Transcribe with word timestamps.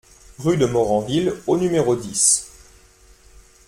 Rue 0.39 0.57
de 0.57 0.65
Moranville 0.65 1.31
au 1.45 1.57
numéro 1.57 1.95
dix 1.95 2.49